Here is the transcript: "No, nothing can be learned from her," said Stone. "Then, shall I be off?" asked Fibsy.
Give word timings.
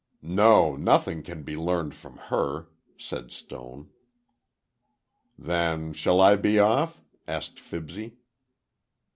"No, 0.23 0.75
nothing 0.75 1.21
can 1.21 1.43
be 1.43 1.55
learned 1.55 1.93
from 1.93 2.17
her," 2.17 2.69
said 2.97 3.31
Stone. 3.31 3.91
"Then, 5.37 5.93
shall 5.93 6.19
I 6.19 6.35
be 6.37 6.57
off?" 6.57 7.03
asked 7.27 7.59
Fibsy. 7.59 8.17